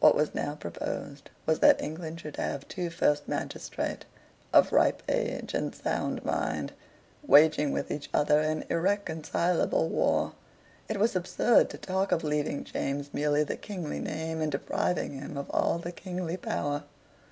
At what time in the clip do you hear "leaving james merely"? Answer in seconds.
12.24-13.44